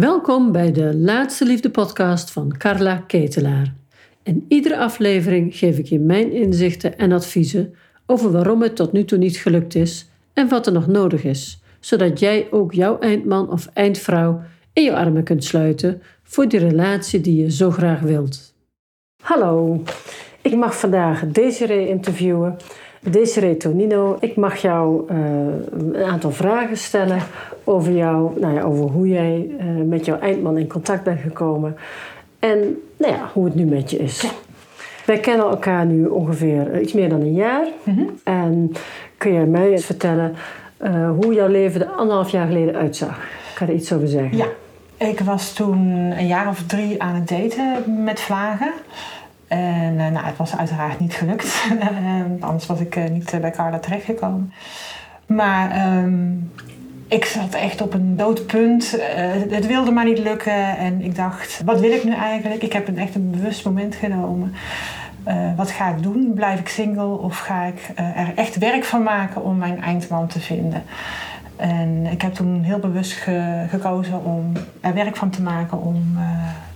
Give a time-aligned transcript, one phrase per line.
[0.00, 3.74] Welkom bij de Laatste Liefde podcast van Carla Ketelaar.
[4.22, 7.74] In iedere aflevering geef ik je mijn inzichten en adviezen
[8.06, 11.62] over waarom het tot nu toe niet gelukt is en wat er nog nodig is,
[11.80, 14.42] zodat jij ook jouw eindman of eindvrouw
[14.72, 18.54] in je armen kunt sluiten voor die relatie die je zo graag wilt.
[19.22, 19.82] Hallo,
[20.42, 22.56] ik mag vandaag Desiree interviewen.
[23.00, 25.16] Desiree Tonino, ik mag jou uh,
[25.72, 27.18] een aantal vragen stellen
[27.64, 31.76] over jou, nou ja, over hoe jij uh, met jouw eindman in contact bent gekomen
[32.38, 34.20] en nou ja, hoe het nu met je is.
[34.20, 34.28] Ja.
[35.06, 37.66] Wij kennen elkaar nu ongeveer iets meer dan een jaar.
[37.82, 38.20] Mm -hmm.
[38.24, 38.72] En
[39.16, 40.34] kun jij mij eens vertellen
[40.82, 43.16] uh, hoe jouw leven er anderhalf jaar geleden uitzag?
[43.18, 44.36] Ik kan er iets over zeggen.
[44.36, 44.46] Ja,
[44.96, 48.72] ik was toen een jaar of drie aan het daten met Vlagen.
[49.50, 51.70] En uh, nou, het was uiteraard niet gelukt.
[52.40, 54.52] Anders was ik uh, niet bij Carla terechtgekomen.
[55.26, 56.52] Maar um,
[57.08, 58.96] ik zat echt op een doodpunt.
[58.98, 59.02] Uh,
[59.50, 60.76] het wilde maar niet lukken.
[60.76, 62.62] En ik dacht, wat wil ik nu eigenlijk?
[62.62, 64.54] Ik heb een echt een bewust moment genomen.
[65.56, 66.32] wat ga ik doen?
[66.34, 70.40] Blijf ik single of ga ik er echt werk van maken om mijn eindman te
[70.40, 70.82] vinden?
[71.56, 76.18] En ik heb toen heel bewust ge gekozen om er werk van te maken om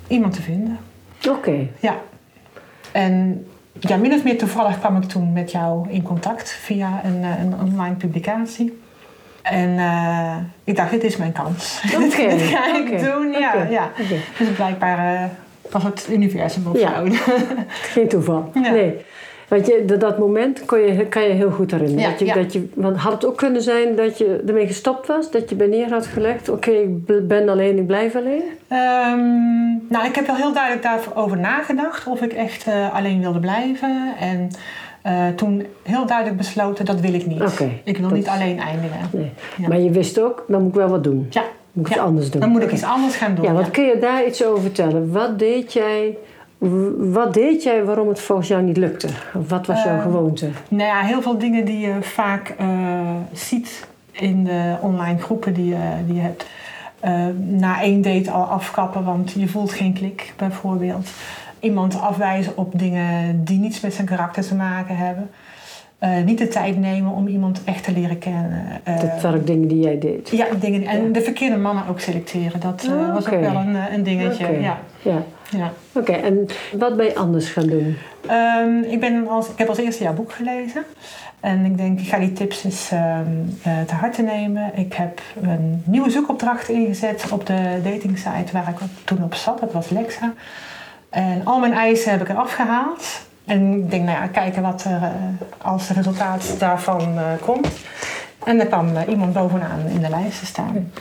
[0.06, 0.78] iemand te vinden.
[1.18, 1.30] Oké.
[1.30, 1.70] Okay.
[1.80, 1.94] Ja,
[2.94, 3.46] en
[3.80, 7.54] ja, min of meer toevallig kwam ik toen met jou in contact via een, een
[7.60, 8.82] online publicatie.
[9.42, 11.80] En uh, ik dacht, dit is mijn kans.
[11.94, 12.28] Okay.
[12.38, 13.10] dit ga ik okay.
[13.10, 13.30] doen.
[13.30, 13.70] Ja, okay.
[13.70, 13.90] ja.
[14.38, 15.24] Dus blijkbaar uh,
[15.70, 16.94] was het universum ja.
[16.94, 17.16] zo.
[17.94, 18.50] Geen toeval.
[18.54, 18.70] Ja.
[18.70, 19.04] Nee.
[19.48, 22.02] Want je, dat moment kon je, kan je heel goed herinneren.
[22.02, 22.34] Ja, dat je, ja.
[22.34, 25.30] dat je, want had het ook kunnen zijn dat je ermee gestopt was?
[25.30, 28.42] Dat je bij neer had gelegd, oké, ik ben alleen, ik blijf alleen?
[28.72, 32.06] Um, nou, ik heb wel heel duidelijk daarover nagedacht.
[32.06, 34.14] Of ik echt uh, alleen wilde blijven.
[34.20, 34.50] En
[35.06, 37.42] uh, toen heel duidelijk besloten, dat wil ik niet.
[37.42, 38.18] Okay, ik wil dat...
[38.18, 39.08] niet alleen eindigen.
[39.12, 39.32] Nee.
[39.56, 39.68] Ja.
[39.68, 41.26] Maar je wist ook, dan moet ik wel wat doen.
[41.30, 41.42] Ja.
[41.72, 42.40] Moet ik iets anders doen.
[42.40, 43.44] Dan moet ik iets anders gaan doen.
[43.44, 45.12] Ja, wat kun je daar iets over vertellen?
[45.12, 46.16] Wat deed jij...
[46.98, 49.08] Wat deed jij waarom het volgens jou niet lukte?
[49.34, 50.48] Of wat was jouw uh, gewoonte?
[50.68, 52.66] Nou ja, heel veel dingen die je vaak uh,
[53.32, 56.46] ziet in de online groepen die, uh, die je hebt.
[57.04, 57.26] Uh,
[57.58, 61.08] na één date al afkappen, want je voelt geen klik bijvoorbeeld.
[61.60, 65.30] Iemand afwijzen op dingen die niets met zijn karakter te maken hebben.
[66.04, 68.66] Uh, niet de tijd nemen om iemand echt te leren kennen.
[68.88, 70.28] Uh, dat waren ook dingen die jij deed?
[70.28, 71.12] Ja, dingen, en ja.
[71.12, 72.60] de verkeerde mannen ook selecteren.
[72.60, 74.44] Dat uh, oh, was ook wel een, een dingetje.
[74.44, 74.60] Okay.
[74.60, 74.78] Ja.
[75.02, 75.22] ja.
[75.50, 75.72] ja.
[75.92, 76.22] Oké, okay.
[76.22, 76.46] en
[76.78, 77.96] wat ben je anders gaan doen?
[78.30, 80.82] Um, ik, ben als, ik heb als eerste jouw boek gelezen.
[81.40, 84.70] En ik denk, ik ga die tips eens um, te harte nemen.
[84.74, 89.60] Ik heb een nieuwe zoekopdracht ingezet op de datingsite waar ik toen op zat.
[89.60, 90.32] Dat was Lexa.
[91.10, 93.26] En al mijn eisen heb ik eraf gehaald.
[93.44, 95.08] En ik denk, nou ja, kijken wat er uh,
[95.58, 97.68] als resultaat daarvan uh, komt.
[98.44, 100.92] En er kwam uh, iemand bovenaan in de lijst te staan.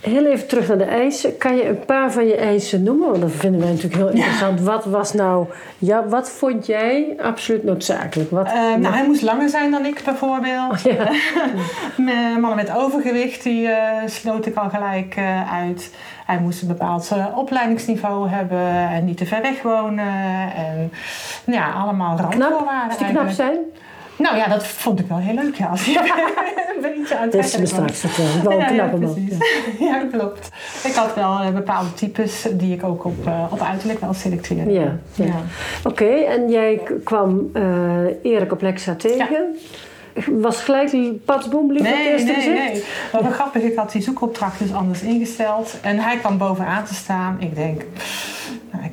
[0.00, 1.36] Heel even terug naar de eisen.
[1.36, 3.08] Kan je een paar van je eisen noemen?
[3.08, 4.58] Want dat vinden wij natuurlijk heel interessant.
[4.58, 4.64] Ja.
[4.64, 5.46] Wat was nou,
[5.78, 8.30] ja, wat vond jij absoluut noodzakelijk?
[8.30, 10.82] Wat, nou, hij moest langer zijn dan ik bijvoorbeeld.
[10.82, 11.10] Ja.
[12.40, 13.68] Mannen met overgewicht, die
[14.06, 15.18] sloot ik al gelijk
[15.52, 15.90] uit.
[16.26, 20.12] Hij moest een bepaald uh, opleidingsniveau hebben en niet te ver weg wonen.
[20.54, 20.92] En
[21.44, 22.96] ja, allemaal randvoorwaarden.
[22.96, 23.10] Knap?
[23.10, 23.58] knap zijn?
[24.16, 25.54] Nou ja, dat vond ik wel heel leuk.
[25.54, 25.98] Ja, als je
[26.76, 28.42] een beetje aan het Dat is me straks vertellen.
[28.42, 29.28] Wel een ja, knappe ja, man.
[29.78, 29.86] Ja.
[29.86, 30.48] ja, klopt.
[30.84, 34.72] Ik had wel uh, bepaalde types die ik ook op, uh, op uiterlijk wel selecteerde.
[34.72, 35.24] Ja, ja.
[35.24, 35.34] ja.
[35.84, 37.62] Oké, okay, en jij kwam uh,
[38.22, 39.56] Erik op Lexa tegen.
[40.30, 42.72] Was gelijk die patsboom lief nee, eerste nee, gezicht?
[42.72, 45.74] Nee, Wat wel grappig, ik had die zoekopdracht dus anders ingesteld.
[45.82, 47.36] En hij kwam bovenaan te staan.
[47.40, 47.82] Ik denk,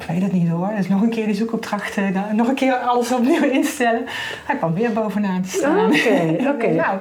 [0.02, 0.70] ik weet het niet hoor.
[0.78, 4.06] Dus nog een keer die zoekopdracht, uh, nog een keer alles opnieuw instellen.
[4.46, 5.86] Hij kwam weer bovenaan te staan.
[5.86, 6.50] Oké, okay, oké.
[6.50, 6.76] Okay.
[6.76, 6.98] nou,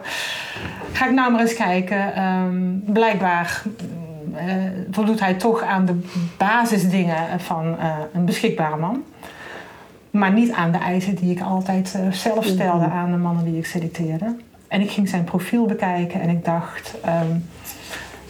[0.93, 2.25] ga ik nou maar eens kijken.
[2.25, 3.63] Um, blijkbaar
[4.33, 4.55] uh,
[4.91, 6.01] voldoet hij toch aan de
[6.37, 9.03] basisdingen van uh, een beschikbare man.
[10.11, 12.93] Maar niet aan de eisen die ik altijd zelf stelde mm.
[12.93, 14.37] aan de mannen die ik selecteerde.
[14.69, 16.95] En ik ging zijn profiel bekijken en ik dacht...
[17.07, 17.45] Um,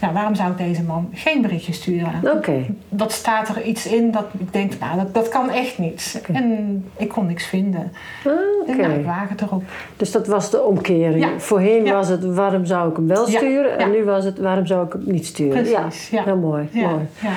[0.00, 2.20] nou, waarom zou ik deze man geen berichtje sturen?
[2.36, 2.74] Okay.
[2.88, 6.22] Wat staat er iets in dat ik denk, nou, dat, dat kan echt niet.
[6.22, 6.42] Okay.
[6.42, 7.92] En ik kon niks vinden.
[8.24, 8.74] Okay.
[8.74, 9.62] En nou, ik waag het erop.
[9.96, 11.24] Dus dat was de omkering.
[11.24, 11.38] Ja.
[11.38, 11.92] Voorheen ja.
[11.92, 13.78] was het, waarom zou ik hem wel sturen?
[13.78, 15.62] En nu was het, waarom zou ik hem niet sturen?
[15.62, 16.24] Precies, ja.
[16.24, 16.68] Heel mooi.
[16.72, 17.06] mooi.
[17.20, 17.32] Ja.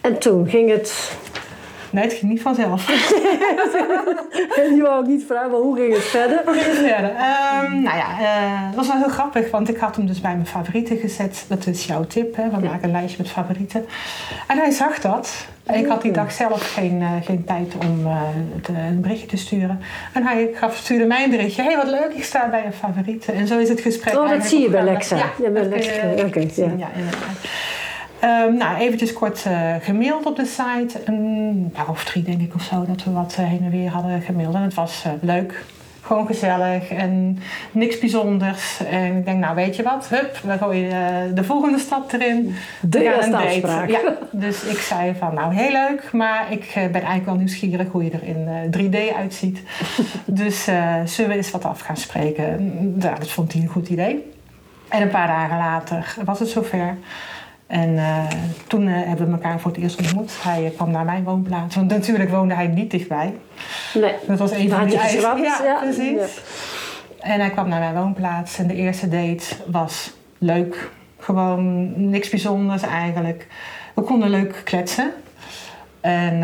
[0.00, 1.16] En toen ging het...
[1.92, 2.88] Nee, het ging niet vanzelf.
[4.62, 6.42] en je wou ook niet vragen, maar hoe ging het verder?
[6.44, 7.10] Hoe ging het verder?
[7.10, 10.34] Um, nou ja, uh, het was wel heel grappig, want ik had hem dus bij
[10.34, 11.44] mijn favorieten gezet.
[11.48, 12.50] Dat is jouw tip, hè?
[12.50, 12.70] we ja.
[12.70, 13.86] maken een lijstje met favorieten.
[14.46, 15.46] En hij zag dat.
[15.72, 18.20] Ik had die dag zelf geen, uh, geen tijd om uh,
[18.56, 19.80] het, een berichtje te sturen.
[20.12, 21.62] En hij gaf, stuurde mij een berichtje.
[21.62, 23.34] Hé, hey, wat leuk, ik sta bij je favorieten.
[23.34, 25.16] En zo is het gesprek Oh, dat zie je bij Lexa.
[25.16, 26.10] Ja, ja bij Lexa.
[26.10, 26.72] Oké, okay, ja.
[26.76, 26.88] ja.
[28.24, 31.00] Um, nou, eventjes kort uh, gemaild op de site.
[31.04, 33.90] Een jaar of drie denk ik of zo dat we wat uh, heen en weer
[33.90, 34.54] hadden gemaild.
[34.54, 35.64] En het was uh, leuk.
[36.00, 37.38] Gewoon gezellig en
[37.72, 38.80] niks bijzonders.
[38.90, 42.54] En ik denk, nou weet je wat, hup, we gooien de volgende stap erin.
[42.80, 43.88] De eerste afspraak.
[43.88, 48.04] Ja, dus ik zei van, nou heel leuk, maar ik ben eigenlijk wel nieuwsgierig hoe
[48.04, 49.62] je er in 3D uitziet.
[50.24, 50.64] dus
[51.04, 52.72] zullen we eens wat af gaan spreken?
[52.98, 54.32] Nou, dat vond hij een goed idee.
[54.88, 56.96] En een paar dagen later was het zover.
[57.72, 58.24] En uh,
[58.66, 60.42] toen uh, hebben we elkaar voor het eerst ontmoet.
[60.42, 61.74] Hij uh, kwam naar mijn woonplaats.
[61.74, 63.34] Want natuurlijk woonde hij niet dichtbij.
[63.94, 64.14] Nee.
[64.26, 65.20] Dat was een van die eisen.
[65.20, 66.10] Ja, ja, precies.
[66.10, 66.26] Ja.
[67.20, 68.58] En hij kwam naar mijn woonplaats.
[68.58, 70.90] En de eerste date was leuk.
[71.18, 73.46] Gewoon niks bijzonders eigenlijk.
[73.94, 75.10] We konden leuk kletsen.
[76.00, 76.38] En,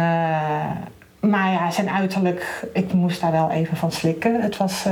[1.20, 4.40] maar ja, zijn uiterlijk, ik moest daar wel even van slikken.
[4.40, 4.86] Het was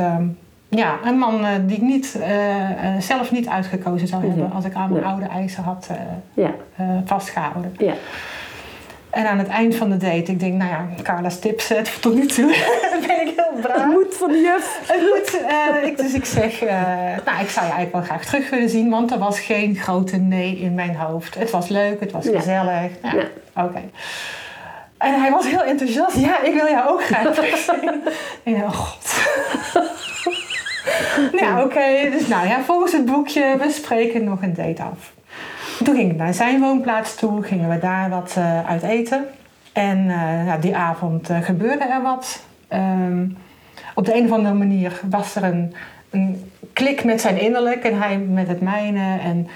[0.77, 4.65] ja, een man uh, die ik niet, uh, uh, zelf niet uitgekozen zou hebben als
[4.65, 5.91] ik aan mijn oude eisen had
[6.35, 6.51] ja.
[7.05, 7.75] vastgehouden.
[7.79, 7.95] Ja.
[9.11, 12.27] En aan het eind van de date, ik denk, nou ja, Carla's tips tot nu
[12.27, 12.47] toe
[13.07, 13.77] ben ik heel braaf.
[13.77, 14.81] Het moet van de juf.
[14.87, 15.41] Het moet.
[15.85, 16.61] ik, dus ik zeg,
[17.25, 20.17] nou, ik zou je eigenlijk wel graag terug willen zien, want er was geen grote
[20.17, 21.35] nee in mijn hoofd.
[21.35, 22.91] Het was leuk, het was gezellig.
[23.03, 23.13] Ja.
[23.15, 23.25] ja.
[23.55, 23.67] Oké.
[23.67, 23.91] Okay.
[24.99, 26.17] En hij was heel enthousiast.
[26.17, 28.03] Ja, ik wil jou ook graag terugzien.
[28.43, 29.15] en oh god.
[31.41, 31.65] nou, oké.
[31.65, 32.11] Okay.
[32.11, 35.15] Dus nou ja, volgens het boekje, we spreken nog een date af.
[35.85, 39.25] Toen ging ik naar zijn woonplaats toe, gingen we daar wat uh, uit eten.
[39.73, 42.45] En uh, ja, die avond uh, gebeurde er wat.
[42.73, 43.37] Um,
[43.95, 45.75] op de een of andere manier was er een,
[46.11, 49.19] een klik met zijn innerlijk en hij met het mijne.
[49.19, 49.49] En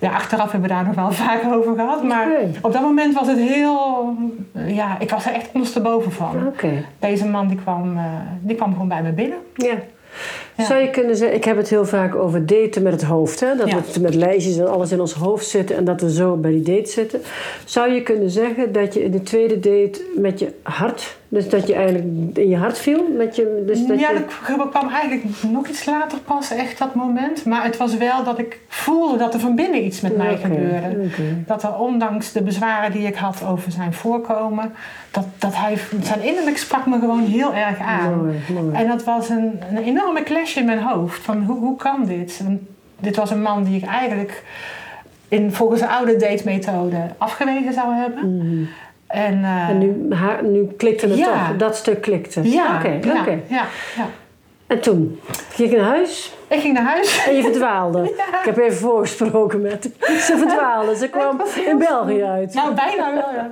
[0.00, 2.02] ja, achteraf hebben we daar nog wel vaak over gehad.
[2.02, 2.50] Maar okay.
[2.60, 4.14] op dat moment was het heel...
[4.52, 6.46] Ja, ik was er echt ondersteboven van.
[6.46, 6.84] Okay.
[6.98, 7.98] Deze man die kwam,
[8.40, 9.38] die kwam gewoon bij me binnen.
[9.54, 9.74] Ja.
[10.56, 10.64] Ja.
[10.64, 13.40] Zou je kunnen zeggen, ik heb het heel vaak over daten met het hoofd.
[13.40, 13.56] Hè?
[13.56, 13.80] Dat Ja.
[13.92, 16.62] we met lijstjes en alles in ons hoofd zitten en dat we zo bij die
[16.62, 17.20] date zitten.
[17.64, 21.66] Zou je kunnen zeggen dat je in de tweede date met je hart, dus dat
[21.66, 23.08] je eigenlijk in je hart viel?
[23.16, 24.24] Met je, dus dat ja, je,
[24.56, 27.44] dat kwam eigenlijk nog iets later pas, echt dat moment.
[27.44, 31.08] Maar het was wel dat ik voelde dat er van binnen iets met mij gebeurde.
[31.46, 34.72] Dat er ondanks de bezwaren die ik had over zijn voorkomen,
[35.10, 38.16] dat, dat hij, zijn innerlijk sprak me gewoon heel erg aan.
[38.16, 38.74] Mooi, mooi.
[38.74, 41.22] En dat was een, een enorme clash in mijn hoofd.
[41.22, 42.40] Van hoe, hoe kan dit?
[42.44, 42.66] En
[43.00, 44.42] dit was een man die ik eigenlijk
[45.28, 48.36] in, volgens de oude datemethode afgewezen zou hebben.
[48.36, 48.64] Mhm.
[49.06, 51.46] En, eh, En nu, haar, nu klikte het Ja.
[51.48, 52.50] toch, dat stuk klikte.
[52.50, 53.38] ja, Oké, ja, oké.
[53.48, 53.64] ja,
[53.96, 54.06] ja.
[54.66, 55.20] En toen
[55.50, 57.24] ging je naar huis Ik ging naar huis.
[57.26, 58.02] en je verdwaalde.
[58.40, 60.96] Ik heb even voorgesproken met Ze verdwaalde.
[60.96, 62.54] Ze kwam in België uit.
[62.54, 63.50] Nou, bijna wel, ja.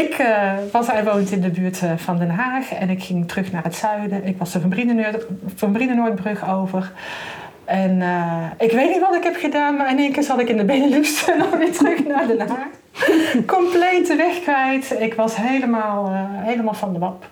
[0.00, 3.28] Ik eh, was, hij woont in de buurt eh, van Den Haag en ik ging
[3.28, 4.24] terug naar het zuiden.
[4.24, 6.92] Ik was de Van Brienenoord- Van Brienenoordbrug over.
[7.64, 10.48] En eh, ik weet niet wat ik heb gedaan, maar in één keer zat ik
[10.48, 12.68] in de Benelux en dan weer terug naar Den Haag.
[13.46, 14.94] Compleet de weg kwijt.
[14.98, 17.24] Ik was helemaal, helemaal van de wap.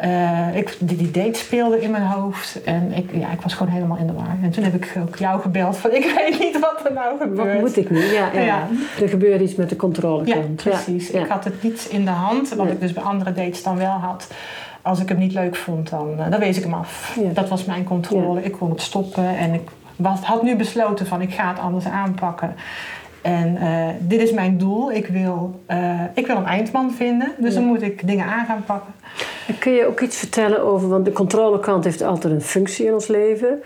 [0.00, 3.72] Eh, ik, die, die date speelde in mijn hoofd en ik, ja, ik was gewoon
[3.72, 4.36] helemaal in de war.
[4.42, 7.52] En toen heb ik ook jou gebeld van ik weet niet wat er nou gebeurt.
[7.52, 7.98] Wat moet ik nu?
[8.04, 8.40] Ja, ja.
[8.40, 8.68] Ja.
[9.02, 10.54] Er gebeurde iets met de Ja, controlekant.
[10.62, 11.08] precies.
[11.10, 11.20] Ja.
[11.20, 13.90] Ik had het niet in de hand, wat ik dus bij andere dates dan wel
[13.90, 14.28] had.
[14.82, 17.16] Als ik hem niet leuk vond, dan, eh, dan wees ik hem af.
[17.20, 17.30] Ja.
[17.32, 18.42] Dat was mijn controle.
[18.44, 21.86] Ik kon het stoppen en ik was, had nu besloten van ik ga het anders
[21.86, 22.54] aanpakken.
[23.22, 24.92] En eh, dit is mijn doel.
[24.92, 25.60] Ik wil,
[26.14, 27.32] ik wil een eindman vinden.
[27.38, 27.60] Dus Ja.
[27.60, 28.92] dan moet ik dingen aan gaan pakken.
[29.58, 33.06] Kun je ook iets vertellen over, want de controlekant heeft altijd een functie in ons
[33.06, 33.62] leven.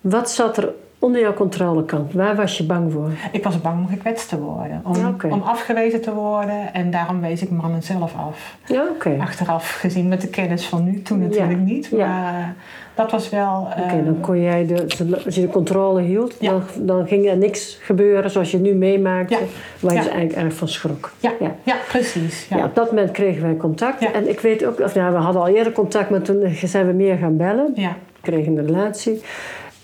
[0.00, 2.12] Wat zat er onder jouw controlekant?
[2.12, 3.10] Waar was je bang voor?
[3.32, 4.82] Ik was bang om gekwetst te worden.
[4.84, 6.74] Om, om afgewezen te worden.
[6.74, 8.56] En daarom wees ik mannen zelf af.
[8.66, 8.84] Ja.
[9.20, 11.02] Achteraf gezien met de kennis van nu.
[11.02, 11.26] Toen Ja.
[11.26, 11.92] natuurlijk niet.
[11.92, 12.46] Maar eh,
[12.94, 13.68] dat was wel...
[13.78, 14.86] Oké, eh, dan kon jij, de,
[15.24, 19.38] als je de controle hield, dan, dan ging er niks gebeuren zoals je nu meemaakte,
[19.80, 21.12] waar je dus eigenlijk erg van schrok.
[21.20, 21.54] Ja, Ja.
[21.62, 21.76] ja.
[21.88, 22.46] precies.
[22.48, 22.56] Ja.
[22.56, 22.64] Ja.
[22.64, 24.12] op dat moment kregen wij contact.
[24.12, 26.92] En ik weet ook, of ja, we hadden al eerder contact, maar toen zijn we
[26.92, 27.72] meer gaan bellen.
[27.74, 27.96] Ja.
[28.20, 29.22] We kregen een relatie.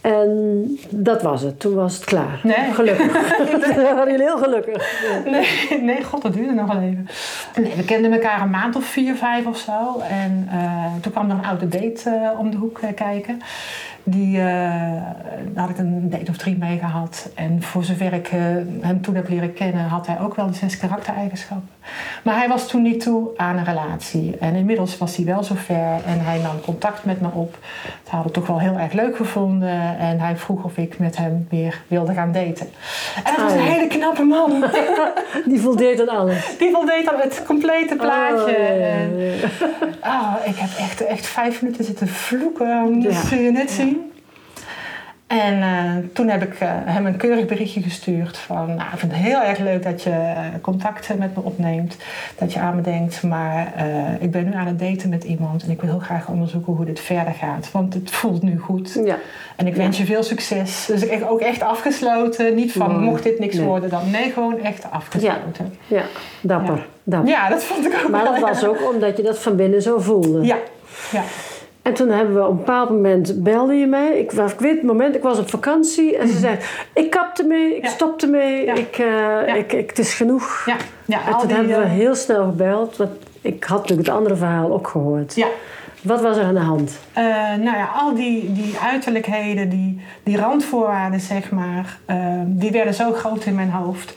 [0.05, 1.61] En dat was het.
[1.61, 2.41] Toen was het klaar.
[2.43, 2.73] Nee.
[2.73, 3.37] Gelukkig.
[3.75, 5.01] Toen waren jullie heel gelukkig.
[5.25, 7.09] Nee, nee, god, dat duurde nog wel even.
[7.61, 10.01] Nee, we kenden elkaar een maand of vier, vijf of zo.
[10.09, 13.43] En eh, toen kwam er een oude date eh, om de hoek eh, kijken.
[14.07, 17.29] Die, eh, daar had ik een date of drie mee gehad.
[17.35, 18.39] En voor zover ik eh,
[18.81, 21.69] hem toen heb leren kennen, had hij ook wel de zes karaktereigenschappen.
[22.23, 24.37] Maar hij was toen niet toe aan een relatie.
[24.41, 25.75] En inmiddels was hij wel zover
[26.07, 27.59] en hij nam contact met me op.
[27.85, 29.99] Hij had het toch wel heel erg leuk gevonden.
[29.99, 32.67] En hij vroeg of ik met hem weer wilde gaan daten.
[33.25, 34.65] En dat was een hele knappe man.
[35.51, 36.55] Die voldeed aan alles.
[36.59, 38.57] Die voldeed aan het complete plaatje.
[38.57, 39.49] Oh, ja, ja, En, ja.
[40.01, 43.03] ah, ik heb echt, echt vijf minuten zitten vloeken.
[43.03, 43.21] Dat Ja.
[43.21, 43.94] zul je net zien.
[45.27, 49.13] En eh, toen heb ik eh, hem een keurig berichtje gestuurd van, nou, ik vind
[49.13, 51.97] het heel erg leuk dat je uh, contact met me opneemt,
[52.39, 53.73] dat je aan me denkt, maar
[54.21, 56.85] ik ben nu aan het daten met iemand en ik wil heel graag onderzoeken hoe
[56.85, 59.01] dit verder gaat, want het voelt nu goed.
[59.05, 59.19] Ja.
[59.57, 60.87] En ik wens je veel succes.
[60.87, 64.61] Dus ik heb ook echt afgesloten, niet van mocht dit niks worden, dan nee, gewoon
[64.61, 65.79] echt afgesloten.
[65.87, 66.05] Ja, ja.
[66.41, 66.77] dapper.
[66.77, 66.83] Ja.
[67.05, 67.31] dapper.
[67.31, 69.99] Ja, dat vond ik ook Maar dat was ook omdat je dat van binnen zo
[69.99, 70.43] voelde.
[70.43, 70.57] Ja,
[71.13, 71.23] ja.
[71.85, 74.19] En toen hebben we op een bepaald moment belde je mij.
[74.19, 76.59] Ik, ik weet het moment, ik was op vakantie en ze zei:
[76.93, 80.63] Ik kapte mee, ik stopte mee, ik, uh, ik, ik, het is genoeg.
[80.67, 80.77] Ja.
[81.05, 83.11] Ja, en toen hebben we heel snel gebeld, want
[83.41, 85.35] ik had natuurlijk het andere verhaal ook gehoord.
[85.35, 85.47] Ja.
[86.03, 86.99] Wat was er aan de hand?
[87.19, 87.25] Uh,
[87.65, 93.13] nou ja, al die, die uiterlijkheden, die, die randvoorwaarden, zeg maar, uh, die werden zo
[93.13, 94.15] groot in mijn hoofd.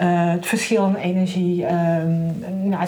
[0.00, 1.64] Uh, het verschil in energie,
[2.64, 2.86] nou,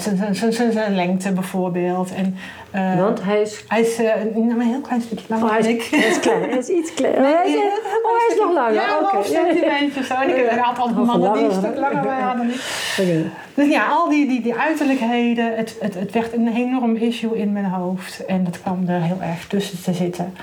[0.72, 2.14] zijn lengte bijvoorbeeld.
[2.14, 2.36] En,
[2.74, 3.64] uh, Want hij is...
[3.68, 5.82] Hij is uh, een heel klein stukje langer oh, hij is, ik.
[5.82, 7.20] Hij is klein, hij is iets kleiner.
[7.26, 7.56] Nee, hij is,
[8.02, 8.74] oh, hij is nog langer.
[8.74, 9.20] Ja, okay.
[9.20, 10.14] een centimeter zo.
[10.14, 12.54] En ik had altijd mannen die een stuk langer waren dan ik.
[12.98, 13.30] Okay.
[13.54, 17.52] Dus ja, al die, die, die uiterlijkheden, het, het, het werd een enorm issue in
[17.52, 18.24] mijn hoofd.
[18.24, 20.34] En dat kwam er heel erg tussen te zitten.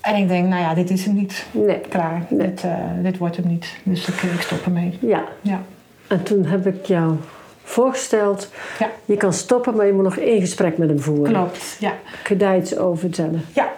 [0.00, 1.46] En ik denk, nou ja, dit is hem niet.
[1.50, 1.80] Nee.
[1.80, 2.22] Klaar.
[2.28, 2.46] Nee.
[2.46, 2.64] Dit,
[3.02, 3.76] dit wordt hem niet.
[3.82, 4.98] Dus ik, ik stop ermee.
[5.00, 5.24] Ja.
[5.40, 5.60] ja.
[6.08, 7.16] En toen heb ik jou
[7.62, 8.90] voorgesteld, ja.
[9.04, 11.32] je kan stoppen, maar je moet nog één gesprek met hem voeren.
[11.32, 11.92] Klopt, ja.
[12.22, 13.44] Kun je daar iets over vertellen?
[13.52, 13.68] Ja.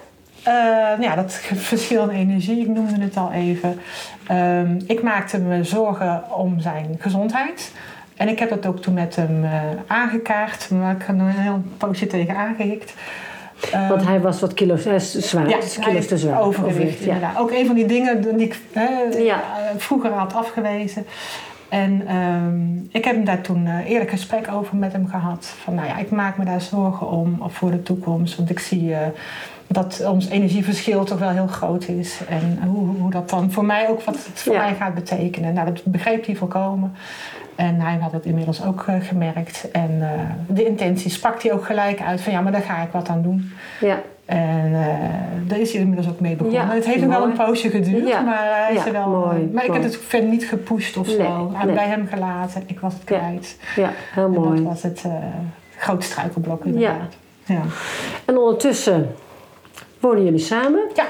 [0.49, 3.81] Uh, ja, dat verschil in energie, ik noemde het al even.
[4.31, 7.73] Uh, ik maakte me zorgen om zijn gezondheid.
[8.17, 9.53] En ik heb dat ook toen met hem uh,
[9.87, 12.95] aangekaart, maar ik heb er een heel poosje tegen aangehikt.
[13.75, 16.41] Uh, Want hij was wat kilo's is zwaar, ja, kilo's te zwaar.
[16.41, 17.05] Overgewicht, ja.
[17.05, 17.39] inderdaad.
[17.39, 18.57] Ook een van die dingen die ik
[19.19, 19.43] ja.
[19.77, 21.07] vroeger had afgewezen.
[21.69, 25.47] En um, ik heb hem daar toen een eerlijk gesprek over met hem gehad.
[25.47, 28.37] Van nou ja, ik maak me daar zorgen om voor de toekomst.
[28.37, 28.99] Want ik zie uh,
[29.67, 32.21] dat ons energieverschil toch wel heel groot is.
[32.29, 34.61] En hoe, hoe dat dan voor mij ook wat het voor Ja.
[34.63, 35.55] mij gaat betekenen.
[35.55, 36.95] Nou, dat begreep hij volkomen.
[37.59, 39.71] En hij had het inmiddels ook uh, gemerkt.
[39.71, 40.09] En uh,
[40.47, 43.23] de intentie sprak hij ook gelijk uit van ja, maar daar ga ik wat aan
[43.23, 43.53] doen.
[43.81, 44.01] Ja.
[44.25, 44.87] En uh,
[45.47, 46.63] daar is hij inmiddels ook mee begonnen.
[46.63, 49.09] Ja, het heeft nog wel een poosje geduurd, Ja, maar hij is ja, er wel.
[49.09, 49.81] mooi, maar ik mooi.
[49.81, 51.53] heb het verder niet gepusht of zo.
[51.65, 52.63] Nee, bij hem gelaten.
[52.67, 53.57] Ik was het kwijt.
[53.77, 54.55] Ja, heel En mooi.
[54.57, 55.05] dat was het
[55.77, 57.17] grote struikelblok inderdaad.
[57.45, 57.61] Ja.
[58.25, 59.15] En ondertussen
[60.01, 60.81] wonen jullie samen.
[60.95, 61.05] Ja.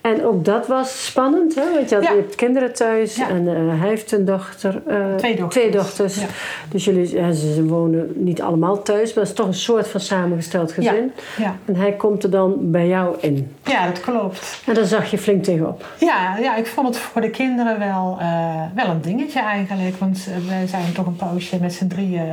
[0.00, 1.72] En ook dat was spannend, hè?
[1.74, 2.10] want je, had, Ja.
[2.10, 3.28] je hebt kinderen thuis Ja.
[3.28, 4.82] en uh, hij heeft een dochter.
[4.88, 5.54] uh, Twee dochters.
[5.64, 6.20] Twee dochters.
[6.20, 6.26] Ja.
[6.70, 10.00] Dus jullie ja, ze, wonen niet allemaal thuis, maar het is toch een soort van
[10.00, 11.12] samengesteld gezin.
[11.38, 11.56] Ja.
[11.64, 13.54] En hij komt er dan bij jou in.
[13.64, 14.62] ja, dat klopt.
[14.66, 15.86] En daar zag je flink tegenop.
[15.98, 19.96] Ja, ja, ik vond het voor de kinderen wel, uh, wel een dingetje eigenlijk.
[19.98, 22.28] Want we zijn toch een poosje met z'n drieën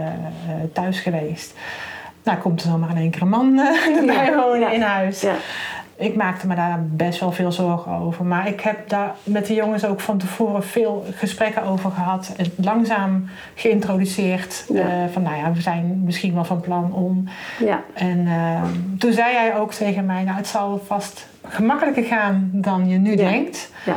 [0.73, 1.53] thuis geweest.
[2.23, 3.59] Nou, komt er zomaar in één keer een man
[3.99, 5.21] erbij wonen in huis.
[5.21, 5.35] Ja.
[5.99, 8.25] Ik maakte me daar best wel veel zorgen over.
[8.25, 12.33] Maar ik heb daar met de jongens ook van tevoren veel gesprekken over gehad.
[12.37, 14.65] En langzaam geïntroduceerd.
[14.73, 14.85] Ja.
[14.85, 17.27] Uh, van nou ja, we zijn misschien wel van plan om.
[17.59, 17.81] Ja.
[17.93, 18.61] En uh,
[18.97, 23.09] toen zei hij ook tegen mij, nou het zal vast gemakkelijker gaan dan je nu
[23.09, 23.15] Ja.
[23.29, 23.71] denkt.
[23.85, 23.95] Ja.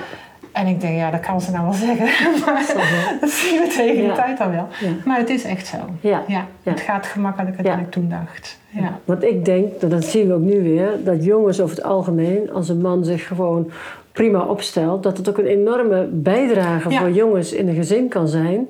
[0.52, 2.06] En ik denk, ja, dat kan ze nou wel zeggen.
[2.44, 2.74] maar
[3.20, 4.08] dat zien we tegen Ja.
[4.08, 4.66] de tijd dan wel.
[4.80, 4.88] Ja.
[5.04, 5.76] Maar het is echt zo.
[6.00, 6.22] Ja.
[6.26, 6.46] Ja.
[6.62, 8.58] Het gaat gemakkelijker dan ik toen dacht.
[8.70, 8.98] Ja.
[9.04, 12.68] Want ik denk, dat zien we ook nu weer, dat jongens over het algemeen, als
[12.68, 13.70] een man zich gewoon
[14.12, 18.68] prima opstelt, dat het ook een enorme bijdrage voor jongens in een gezin kan zijn.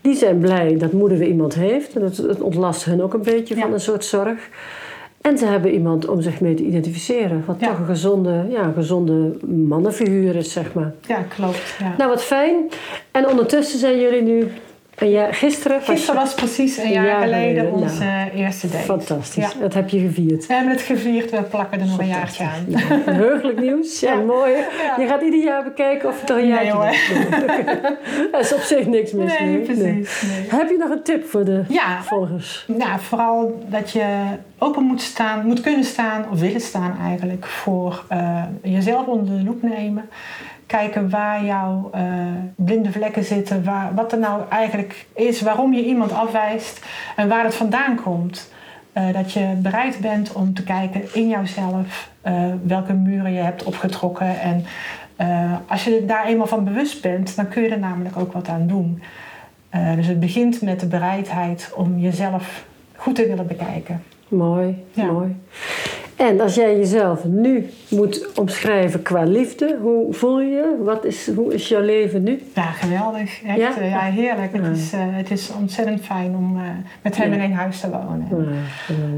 [0.00, 1.96] Die zijn blij dat moeder weer iemand heeft.
[1.96, 4.48] En het ontlast hun ook een beetje van een soort zorg.
[5.20, 7.42] En ze hebben iemand om zich mee te identificeren.
[7.46, 7.66] Wat Ja.
[7.68, 10.92] toch een gezonde, ja, een gezonde mannenfiguur is, zeg maar.
[11.06, 11.76] ja, klopt.
[11.78, 11.94] Ja.
[11.98, 12.56] Nou, wat fijn.
[13.10, 14.48] En ondertussen zijn jullie nu...
[15.08, 18.04] Jaar, gisteren was Gisteren was precies een jaar, jaar geleden onze
[18.34, 18.84] eerste date.
[18.84, 19.52] fantastisch.
[19.52, 19.60] Ja.
[19.60, 20.46] Dat heb je gevierd.
[20.46, 22.64] We hebben het gevierd, we plakken er nog een jaartje aan.
[22.66, 24.00] Ja, heugelijk nieuws.
[24.00, 24.20] Ja, Ja.
[24.20, 24.52] mooi.
[24.52, 24.96] Ja.
[25.02, 27.14] Je gaat ieder jaar bekijken of het er een Nee, jaartje.
[28.32, 29.58] Er is op zich niks mis Nee, mee.
[29.60, 30.22] precies.
[30.22, 30.60] Nee.
[30.60, 32.64] Heb je nog een tip voor de Ja, volgers?
[32.66, 34.04] Nou, vooral dat je
[34.58, 39.44] open moet staan, moet kunnen staan, of willen staan eigenlijk, voor eh, jezelf onder de
[39.44, 40.08] loep nemen.
[40.70, 42.02] Kijken waar jouw eh,
[42.56, 46.86] blinde vlekken zitten, waar, wat er nou eigenlijk is, waarom je iemand afwijst
[47.16, 48.52] en waar het vandaan komt.
[48.92, 53.62] Eh, dat je bereid bent om te kijken in jouzelf eh, welke muren je hebt
[53.62, 54.40] opgetrokken.
[54.40, 54.64] En
[55.66, 58.66] als je daar eenmaal van bewust bent, dan kun je er namelijk ook wat aan
[58.66, 59.02] doen.
[59.96, 62.64] Dus het begint met de bereidheid om jezelf
[62.96, 64.02] goed te willen bekijken.
[64.28, 65.04] Mooi, Ja.
[65.04, 65.36] mooi.
[66.28, 70.76] En als jij jezelf nu moet omschrijven qua liefde, hoe voel je?
[70.84, 72.42] Wat is, hoe is jouw leven nu?
[72.54, 73.42] Ja, geweldig.
[73.46, 73.76] Echt, Ja?
[73.78, 74.56] eh, ja, heerlijk.
[74.56, 74.62] Ja.
[74.62, 76.62] Het, is, eh, het is ontzettend fijn om eh,
[77.02, 78.28] met hem in één huis te wonen.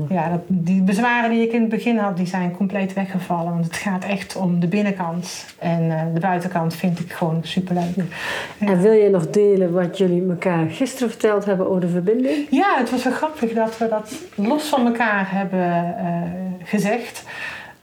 [0.09, 3.53] Ja, dat, die bezwaren die ik in het begin had, die zijn compleet weggevallen.
[3.53, 5.47] Want het gaat echt om de binnenkant.
[5.59, 7.95] En de buitenkant vind ik gewoon superleuk.
[8.59, 12.47] En wil je nog delen wat jullie elkaar gisteren verteld hebben over de verbinding?
[12.51, 16.05] Ja, het was wel grappig dat we dat los van elkaar hebben eh,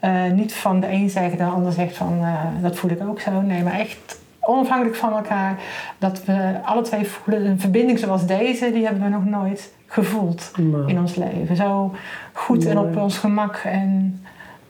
[0.00, 3.02] Eh, niet van de een zegt en de ander zegt van eh, dat voel ik
[3.02, 3.40] ook zo.
[3.40, 5.58] Nee, maar echt onafhankelijk van elkaar.
[5.98, 10.50] Dat we alle twee voelen een verbinding zoals deze, die hebben we nog nooit gevoeld
[10.86, 11.56] in ons leven.
[11.56, 11.94] Zo
[12.32, 14.20] goed en op ons gemak en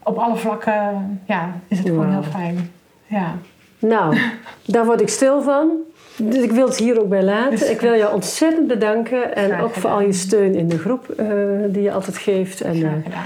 [0.02, 2.70] op alle vlakken ja, is het gewoon heel fijn.
[3.06, 3.34] Ja.
[3.78, 4.18] Nou,
[4.66, 5.70] daar word ik stil van.
[6.16, 7.70] Dus ik wil het hier ook bij laten.
[7.70, 9.36] Ik wil jou ontzettend bedanken.
[9.36, 11.26] En ook voor al je steun in de groep eh,
[11.68, 12.60] die je altijd geeft.
[12.60, 13.24] En eh, Graag gedaan.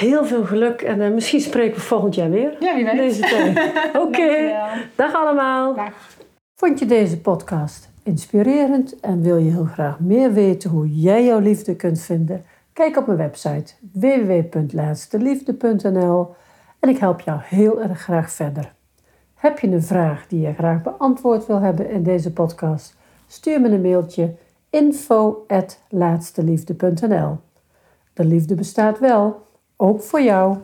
[0.00, 0.82] Heel veel geluk.
[0.82, 2.56] En eh, misschien spreken we volgend jaar weer.
[2.60, 2.96] Ja, wie weet.
[2.96, 3.72] Deze tijd.
[4.06, 4.52] Oké,
[4.94, 5.74] dag allemaal.
[5.74, 5.92] Dag.
[6.54, 11.38] Vond je deze podcast inspirerend en wil je heel graag meer weten hoe jij jouw
[11.38, 12.44] liefde kunt vinden?
[12.72, 16.34] Kijk op mijn website www.laatsteliefde.nl
[16.78, 18.72] en ik help jou heel erg graag verder.
[19.34, 22.96] Heb je een vraag die je graag beantwoord wil hebben in deze podcast?
[23.26, 24.34] Stuur me een mailtje
[24.70, 27.38] info@laatsteliefde.nl.
[28.12, 29.48] De liefde bestaat wel,
[29.80, 30.56] ook voor jou.